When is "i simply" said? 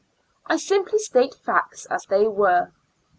0.47-0.97